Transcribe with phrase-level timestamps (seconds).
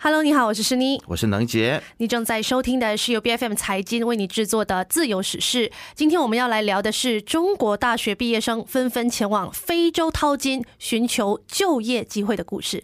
[0.00, 1.82] Hello，你好，我是诗妮，我是能杰。
[1.96, 5.72] 你正在收听的是由 B F M 财经为你制作的自由史事。
[5.96, 12.80] 今天我们要来聊的是中国大学毕业生纷纷前往非洲淘金，寻求就业机会的故事。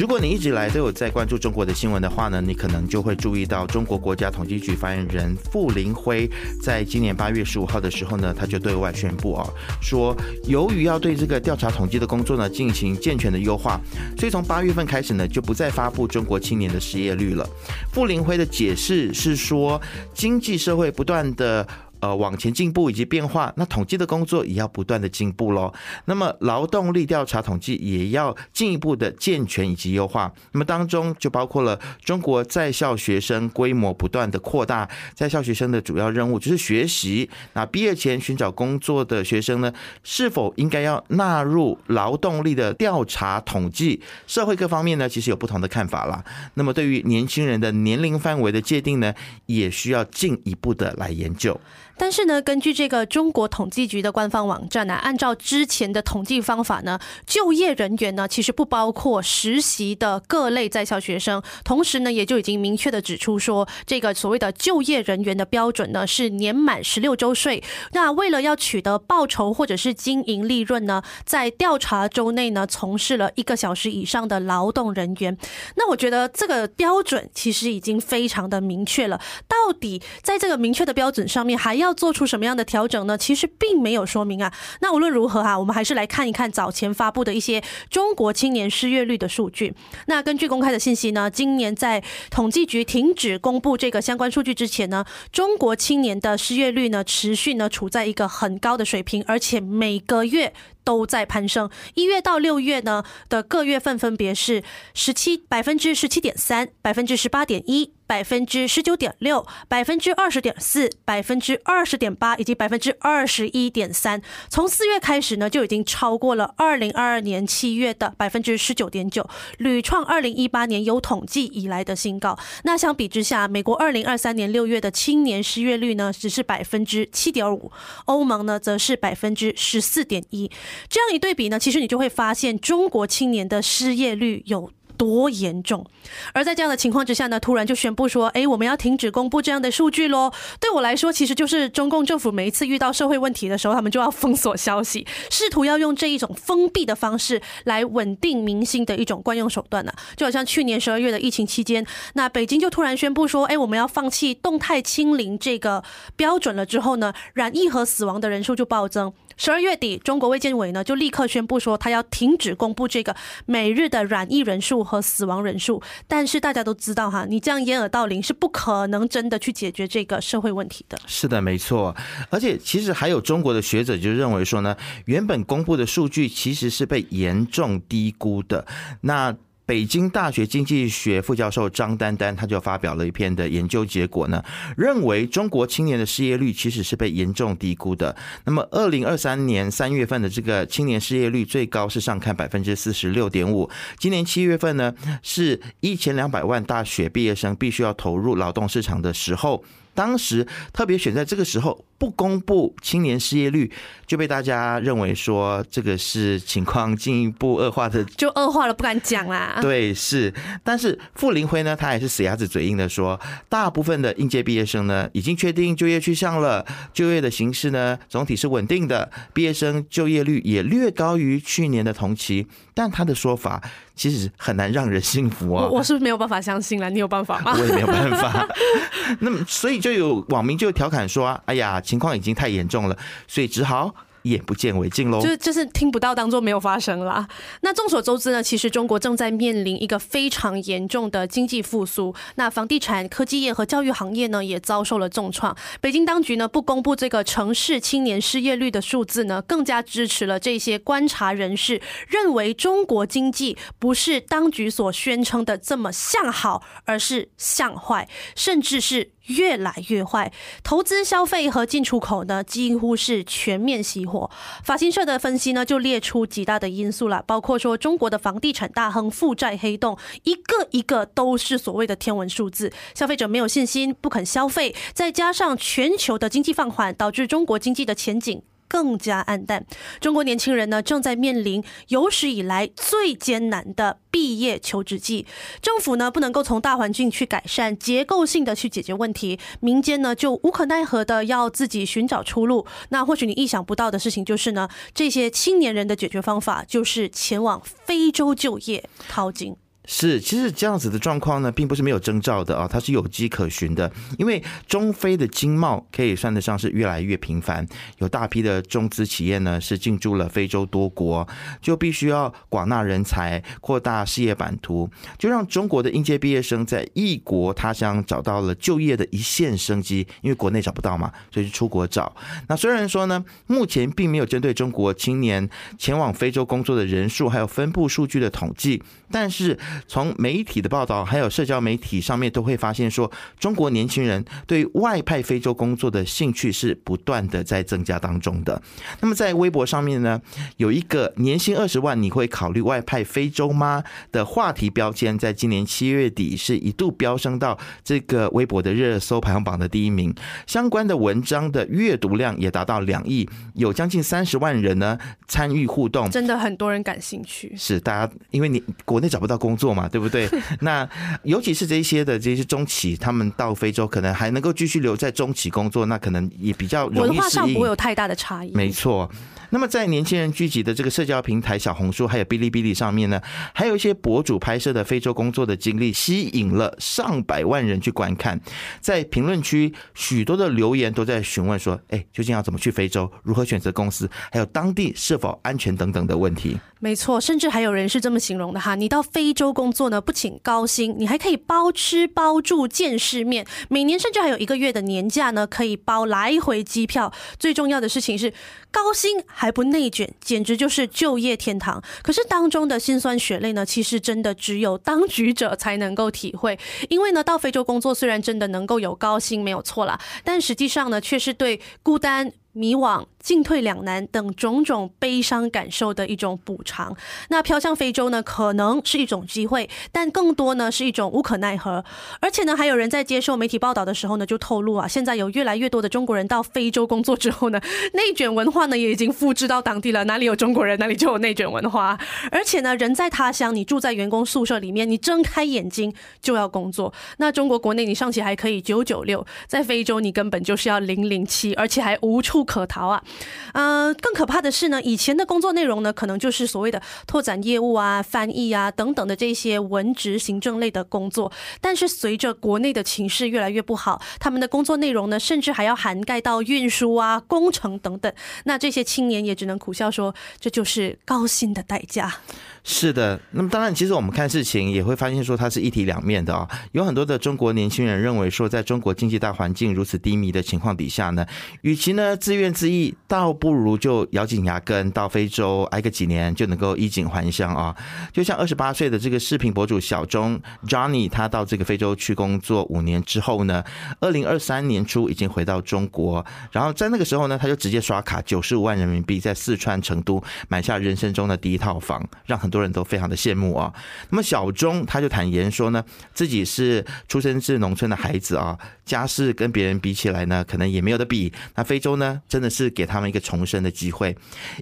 [0.00, 6.26] 如果你一直来都有在关注中国的新闻的话呢，你可能就会注意到中国国家统计局发言人傅林辉
[6.62, 9.46] 在今年八月十五号的时候呢，他就对外宣布啊，
[9.82, 13.78] 说由于要对这个调查统计的工作呢进行健全的优化，
[14.16, 17.46] 所以从八月份开始呢，就不再发布中国青年的失业率了。
[17.92, 19.78] 傅林辉的解释是说，
[20.14, 21.68] 经济社会不断的。
[22.00, 25.72] 呃，往前进步以及变化，那统计的工作也要不断的进步喽。
[26.06, 30.32] 那么劳动力调查统计也要进一步的健全以及优化。
[30.52, 37.28] 那么当中就包括了中国在校学生规模不断的扩大，在校学生的主要任务就是学习。
[37.52, 44.00] 那毕业前寻找工作的学生呢，是否应该要纳入劳动力的调查统计？
[44.26, 46.24] 社会各方面呢，其实有不同的看法啦。
[46.54, 49.14] 那么对于年轻人的年龄范围的界定呢，
[49.46, 51.60] 也需要进一步的来研究。
[51.96, 61.42] 但是呢，根据这个中国统计局的官方网站呢，按照之前的统计方法呢，就业人员呢其实不包括实习的各类在校学生。
[61.62, 67.62] 同时呢，也就已经明确的指出说，这个所谓的就业人员的标准呢是年满十六周岁。
[67.92, 75.36] 那为了要取得报酬或者是经营利润呢，在调查周内呢从事了一个小时以上的劳动人员。
[75.76, 79.20] 那我觉得这个标准其实已经非常的明确了。
[79.46, 81.89] 到底在这个明确的标准上面还要？
[81.94, 83.16] 做出什么样的调整呢？
[83.16, 84.52] 其实并没有说明啊。
[84.80, 89.74] 那无论如何哈，我们还是来看一看早前发布的一些中国青年失业率的数据。
[90.06, 100.52] 那根据公开的信息呢，今年在统计局停止公布这个相关数据之前呢，中国青年的失业率呢持续呢处在一个很高的水平，而且每个月。
[100.84, 104.62] 都在攀升，一月到六月呢的各月份分别是
[104.94, 114.20] 十七百分之十七点三、百分之十八点一、百分之十九点六、百分之二十点四、百分之二十点八以及百分之二十一点三。
[114.48, 122.38] 从四月开始呢，就已经超过了二零二二年七月的百分之十九点九，屡创二零一八年有统计以来的新高。
[122.64, 127.70] 那相比之下，美国二零二三年六月的青年失业率呢，只是百分之七点五，
[128.06, 130.50] 欧盟呢则是百分之十四点一。
[130.88, 135.86] 这样一对比呢，其实你就会发现中国青年的失业率有多严重。
[136.34, 149.92] 而在这样的情况之下呢，突然就宣布说：“哎，我们要停止公布这样的数据喽。”对我来说，其实就是中共政府每一次遇到社会问题的时候，他们就要封锁消息，试图要用这一种封闭的方式来稳定民心的一种惯用手段呢。
[150.16, 155.82] 就好像去年十二月的疫情期间，那北京就突然宣布说：“哎，我们要放弃动态清零这个
[156.14, 159.14] 标准了。”之后呢，染疫和死亡的人数就暴增。
[159.42, 165.82] 十二月底，中国卫健委呢就立刻宣布说，他要停止公布这个每日的染疫人数和死亡人数。
[166.06, 171.00] 但是大家都知道哈，你这样掩耳盗铃是不可能真的去解决这个社会问题的。
[171.06, 171.96] 是的，没错。
[172.28, 178.66] 而且其实还有中国的学者就认为说呢，原本公布的数据其实是被严重低估的。
[179.00, 179.34] 那
[179.70, 184.44] 北京大学经济学副教授张丹丹，他就发表了一篇的研究结果呢，
[184.76, 188.16] 认为中国青年的失业率其实是被严重低估的。
[188.44, 194.92] 那么，二零二三年三月份的这个青年失业率最高是上看百分之四十六点五，今年七月份呢，
[195.22, 199.64] 是一千两百万大学毕业生必须要投入劳动市场的时候。
[199.92, 203.70] 当时特别选在这个时候不公布青年失业率，
[204.06, 209.58] 就被大家认为说这个是情况进一步恶化的， 就恶化了，不敢讲啦。
[209.60, 210.32] 对，是。
[210.64, 222.46] 但是傅林辉呢，他也是死鸭子嘴硬的说，大部分的应届毕业生呢，已经确定就业去向了，就业的形势呢，总体是稳定的，毕业生就业率也略高于去年的同期。
[222.72, 223.62] 但他的说法
[223.94, 225.66] 其实很难让人信服啊！
[225.66, 226.88] 我是不是没有办法相信了？
[226.88, 227.54] 你有办法吗？
[227.54, 228.48] 我也没有办法。
[229.20, 232.96] 那么，所以就有网民就调侃说：“哎呀，情况已经太严重了，
[233.26, 237.26] 所以只好。”眼不见为净喽，就就是听不到，当做没有发生啦。
[237.62, 242.14] 那众所周知呢，其实中国正在面临一个非常严重的经济复苏。
[242.34, 245.56] 那房地产、科技业和教育行业呢，也遭受了重创。
[245.80, 259.12] 北京当局呢，不公布这个城市青年失业率的数字呢，更加支持了这些观察人士认为，中国经济不是当局所宣称的这么向好，而是向坏，甚至是。
[259.26, 260.32] 越来越坏，
[260.62, 264.30] 投资、消费和进出口呢，几乎是全面熄火。
[264.64, 272.72] 法新社的分析呢，就列出几大的因素了，包括说中国的房地产大亨负债黑洞，一个一个都是所谓的天文数字。
[272.94, 278.42] 消费者没有信心，不肯消费，再加上全球的经济放缓，导致中国经济的前景。
[278.70, 279.66] 更加暗淡。
[280.00, 285.26] 中国年轻人呢，正在面临有史以来最艰难的毕业求职季。
[285.60, 292.64] 政府呢，不能够从大环境去改善，结构性的去解决问题，民间呢就无可奈何的要自己寻找出路。
[292.90, 299.56] 那或许你意想不到的事情就是呢，这些青年人的解决方法就是前往非洲就业，淘金。
[299.92, 303.90] 是，其实这样子的状况呢，并不是没有征兆的啊，它是有迹可循的。
[304.18, 307.66] 因为中非的经贸可以算得上是越来越频繁，
[307.98, 311.26] 有大批的中资企业呢是进驻了非洲多国，
[311.60, 314.88] 就必须要广纳人才，扩大事业版图，
[315.18, 320.06] 就让中国的应届毕业生在异国他乡找到了就业的一线生机。
[320.22, 322.14] 因为国内找不到嘛，所以就出国找。
[322.48, 329.58] 那虽然说呢，目前并没有针对中国青年前往非洲工作的人数还有分布数据的统计，但是。
[329.86, 338.60] 从媒体的报道，还有社交媒体上面，都会发现说，中国年轻人对外派非洲工作的兴趣是不断的在增加当中的。
[339.00, 340.20] 那么在微博上面呢，
[340.56, 343.82] 有一个年薪二十万，你会考虑外派非洲吗？
[344.10, 350.14] 的话题标签，在今年七月底是一度飙升到这个微博的热搜排行榜的第一名。
[350.46, 357.54] 相关的文章的阅读量也达到两亿，有将近三十万人呢参与互动，真的很多人感兴趣。
[357.56, 359.59] 是大家，因为你国内找不到工作。
[359.74, 360.28] 嘛，对不对？
[360.60, 360.88] 那
[361.22, 367.10] 尤其是这些的这些中企，他们到非洲可能还能够继续留在中企工作，那可能也比较容易。
[367.10, 368.50] 文化上不会有太大的差异。
[368.52, 369.10] 没错。
[369.52, 373.20] 那么在年轻人聚集的这个社交平台小红书，还有哔哩哔哩上面呢，
[373.52, 378.40] 还有一些博主拍摄的非洲工作的经历，吸引了上百万人去观看。
[378.80, 383.10] 在评论区，许多的留言都在询问说：“哎，究竟要怎么去非洲？
[383.24, 384.08] 如何选择公司？
[384.30, 397.12] 还有当地是否安全等等的问题。”没错，甚至还有人是这么形容的哈：你到非洲工作呢，不仅高薪，你还可以包吃包住、见世面，每年甚至还有一个月的年假呢，可以包来回机票。
[397.38, 398.32] 最重要的事情是
[398.70, 399.22] 高薪。
[399.26, 401.82] 还不内卷，简直就是就业天堂。
[402.02, 403.64] 可是当中的辛酸血泪呢？
[403.64, 406.58] 其实真的只有当局者才能够体会。
[406.88, 412.32] 因为呢，到非洲工作虽然真的能够有高薪，没有错啦，但实际上呢，却是对孤单。
[412.52, 416.96] 迷惘、进退两难等种种悲伤感受的一种补偿。
[417.28, 421.84] 那飘向非洲呢，可能是一种机会，但更多呢是一种无可奈何。
[422.20, 427.60] 而且呢，还有人在接受媒体报道的时候呢，就透露啊，现在有越来越多的中国人到非洲工作之后呢，
[427.94, 430.02] 内卷文化呢也已经复制到当地了。
[430.04, 431.96] 哪里有中国人，哪里就有内卷文化。
[432.32, 436.92] 而且呢，人在他乡，你住在员工宿舍里面，你睁开眼睛就要工作。
[437.18, 442.39] 那中国国内你尚且还可以九九六，在非洲你根本就是要零零七，而且还无处。
[442.40, 443.04] 不可逃啊！
[443.52, 451.30] 嗯，更可怕的是呢，以前的工作内容呢，可能就是所谓的拓展业务啊、翻译啊等等的这些文职行政类的工作。
[451.60, 458.10] 但是随着国内的情势越来越不好，他们的工作内容呢，甚至还要涵盖到运输啊、工程等等。
[458.44, 462.20] 那这些青年也只能苦笑说，这就是高薪的代价。
[462.62, 466.46] 是的，那么当然，其实我们看事情也会发现说它是一体两面的啊。
[466.72, 471.24] 有很多的中国年轻人认为说，在中国经济大环境如此低迷的情况底下呢，
[471.62, 477.74] 与其呢自怨自艾，倒不如就咬紧牙根到非洲挨个几年就能够衣锦还乡啊。
[478.12, 483.64] 就像二十八岁的这个视频博主小钟 Johnny，他到这个非洲去工作五年之后呢，
[484.00, 492.49] 二零二三年初已经回到中国，然后在那个时候呢，他就直接刷卡九十五万人民币，在四川成都买下人生中的第一套房，让很。
[492.50, 493.72] 很多人都非常的羡慕啊。
[494.08, 501.32] 那么小钟他就坦言说呢，自己是出生自农村的孩子啊，家世跟别人比起来呢，可能也没有的比。
[501.54, 504.16] 那非洲呢，真的是给他们一个重生的机会。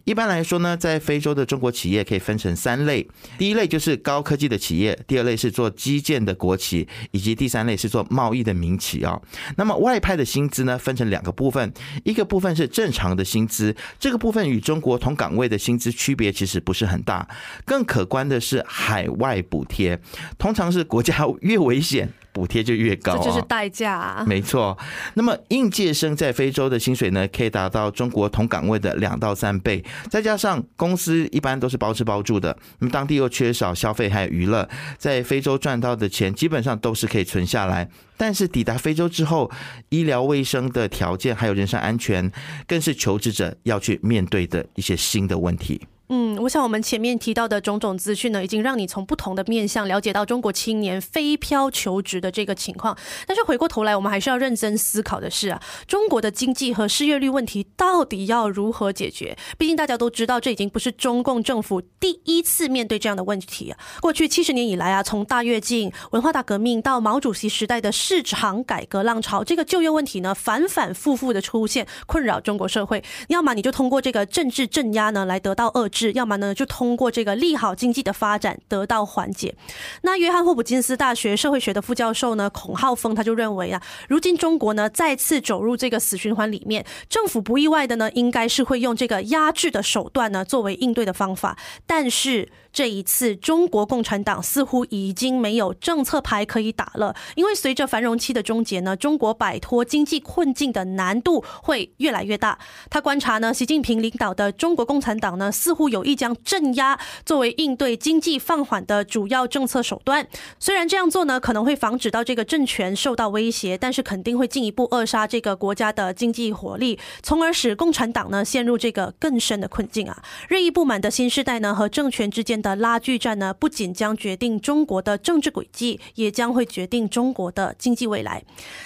[0.04, 9.18] 一般来说呢，在非洲的中国企业可以分成三类：第一类就是高科技的企业，第二类是做基建的国企，以及第三类是做贸易的民企啊。
[9.57, 11.73] 那么外派的薪资呢，分成两个部分，
[12.04, 17.26] 一个部分是正常的薪资，这个部分与中国同岗位的薪资区别其实不是很大，
[17.64, 17.78] 更。
[17.79, 19.97] 更可观的是海外补贴，
[20.37, 24.25] 通常是国家越危险，补贴就越高，这就是代价。
[24.27, 24.77] 没错，
[25.15, 37.89] 那么应届生在非洲的薪水呢，可以达到中国同岗位的两到三倍，再加上公司一般都是包吃包住的，那么当地又缺少消费还有娱乐，在非洲赚到的钱基本上都是可以存下来。
[38.17, 39.49] 但是抵达非洲之后，
[39.91, 42.29] 医疗卫生的条件还有人身安全，
[42.67, 45.81] 更是求职者要去面对的一些新的问题。
[46.11, 52.97] 嗯，我想我们前面提到的种种资讯呢，已经让你从不同的面向了解到中国青年飞漂求职的这个情况。
[53.27, 59.37] 但是回过头来，我们还是要认真思考的是啊，中国的经济和失业率问题到底要如何解决？
[59.59, 63.79] 毕竟大家都知道，这已经不是中共政府第一次面对这样的问题啊。
[64.00, 73.05] 过去七十年以来啊，从大跃进、文化大革命到毛主席时代的市场改革浪潮，这个就业问题呢，反反复复的出现，困扰中国社会。
[73.29, 75.98] 要么你就通过这个政治镇压呢，来得到遏制。
[76.12, 79.55] 要么呢，就通过这个利好经济的发展得到缓解。
[80.02, 92.49] 那约翰霍普金斯大学社会学的副教授呢，孔浩峰他就认为啊，如今中国呢再次走入这个死循环里面，政府不意外的呢，应该是会用这个压制的手段呢作为应对的方法，但是。
[92.79, 102.57] 这一次，中国共产党似乎已经没有政策牌可以打了，因为随着繁荣期的终结呢，中国摆脱经济困境的难度会越来越大。
[102.89, 110.29] 他观察呢，习近平领导的中国共产党呢，似乎有意将镇压作为应对经济放缓的主要政策手段。
[110.61, 120.23] 虽然这样做呢，可能会防止到这个政权受到威胁，但是肯定会进一步扼杀这个国家的经济活力，从而使共产党呢陷入这个更深的困境啊！
[120.49, 122.68] 日益不满的新时代呢和政权之间的。
[122.77, 128.43] 拉锯战呢，不仅将决定中国的政治轨迹，也将会决定中国的经济未来。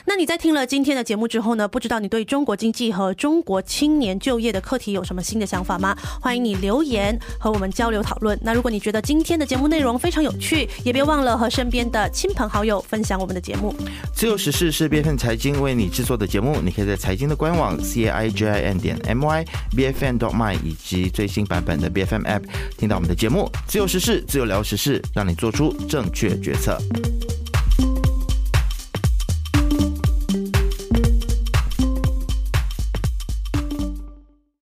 [0.06, 5.96] 那你在听了今天的节目之后呢，不知道你对中国经济和中国青年就业的课题有什么新的想法吗？
[6.20, 8.38] 欢迎你留言和我们交流讨论。
[8.42, 13.74] 那如果你觉得今天的节目内容非常有趣，也别忘了和身边的亲朋好友分享我们的节目。
[14.14, 19.44] 自由时事是 B F N 财经为你制作的节目，你可以在财经的官网 c a i j i n 点 m y
[19.76, 22.42] b f n dot my 以及最新版本的 B F M app
[22.76, 23.50] 听到我们的节目。
[23.66, 26.78] 自由时事，自由聊时事，让你做出正确决策。